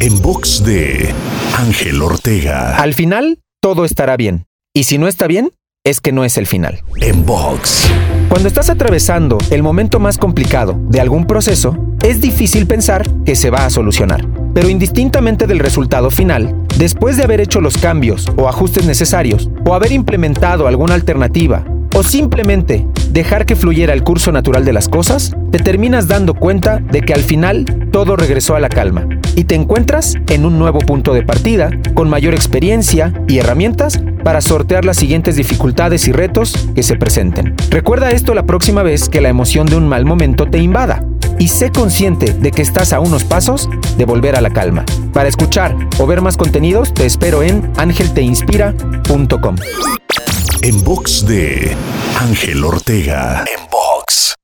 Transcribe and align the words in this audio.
En 0.00 0.20
box 0.20 0.64
de 0.64 1.14
Ángel 1.56 2.02
Ortega. 2.02 2.76
Al 2.76 2.94
final, 2.94 3.38
todo 3.60 3.84
estará 3.84 4.16
bien. 4.16 4.46
Y 4.74 4.84
si 4.84 4.98
no 4.98 5.06
está 5.06 5.26
bien, 5.26 5.52
es 5.84 6.00
que 6.00 6.12
no 6.12 6.24
es 6.24 6.38
el 6.38 6.46
final. 6.46 6.82
En 7.00 7.26
box. 7.26 7.90
Cuando 8.28 8.48
estás 8.48 8.70
atravesando 8.70 9.38
el 9.50 9.62
momento 9.62 9.98
más 10.00 10.18
complicado 10.18 10.76
de 10.88 11.00
algún 11.00 11.26
proceso, 11.26 11.76
es 12.02 12.20
difícil 12.20 12.66
pensar 12.66 13.08
que 13.24 13.36
se 13.36 13.50
va 13.50 13.64
a 13.64 13.70
solucionar. 13.70 14.26
Pero 14.54 14.68
indistintamente 14.68 15.46
del 15.46 15.58
resultado 15.58 16.10
final, 16.10 16.54
después 16.78 17.16
de 17.16 17.24
haber 17.24 17.40
hecho 17.40 17.60
los 17.60 17.76
cambios 17.78 18.26
o 18.36 18.48
ajustes 18.48 18.86
necesarios, 18.86 19.50
o 19.64 19.74
haber 19.74 19.92
implementado 19.92 20.66
alguna 20.66 20.94
alternativa, 20.94 21.64
simplemente 22.02 22.86
dejar 23.10 23.46
que 23.46 23.56
fluyera 23.56 23.92
el 23.92 24.02
curso 24.02 24.32
natural 24.32 24.64
de 24.64 24.72
las 24.72 24.88
cosas, 24.88 25.32
te 25.50 25.58
terminas 25.58 26.08
dando 26.08 26.34
cuenta 26.34 26.78
de 26.78 27.02
que 27.02 27.12
al 27.12 27.22
final 27.22 27.88
todo 27.90 28.16
regresó 28.16 28.54
a 28.56 28.60
la 28.60 28.68
calma 28.68 29.06
y 29.36 29.44
te 29.44 29.54
encuentras 29.54 30.14
en 30.28 30.44
un 30.44 30.58
nuevo 30.58 30.78
punto 30.80 31.14
de 31.14 31.22
partida, 31.22 31.70
con 31.94 32.08
mayor 32.08 32.34
experiencia 32.34 33.12
y 33.28 33.38
herramientas 33.38 34.00
para 34.24 34.40
sortear 34.40 34.84
las 34.84 34.96
siguientes 34.96 35.36
dificultades 35.36 36.08
y 36.08 36.12
retos 36.12 36.68
que 36.74 36.82
se 36.82 36.96
presenten. 36.96 37.54
Recuerda 37.70 38.10
esto 38.10 38.34
la 38.34 38.46
próxima 38.46 38.82
vez 38.82 39.08
que 39.08 39.20
la 39.20 39.28
emoción 39.28 39.66
de 39.66 39.76
un 39.76 39.88
mal 39.88 40.04
momento 40.04 40.46
te 40.46 40.58
invada 40.58 41.04
y 41.38 41.48
sé 41.48 41.70
consciente 41.70 42.32
de 42.32 42.50
que 42.50 42.62
estás 42.62 42.92
a 42.92 43.00
unos 43.00 43.24
pasos 43.24 43.68
de 43.96 44.04
volver 44.04 44.36
a 44.36 44.40
la 44.40 44.50
calma. 44.50 44.84
Para 45.12 45.28
escuchar 45.28 45.76
o 45.98 46.06
ver 46.06 46.20
más 46.20 46.36
contenidos 46.36 46.94
te 46.94 47.06
espero 47.06 47.42
en 47.42 47.70
angelteinspira.com. 47.76 49.56
En 50.64 50.84
box 50.84 51.26
de 51.26 51.76
Ángel 52.20 52.62
Ortega. 52.62 53.42
En 53.52 53.68
box. 53.68 54.36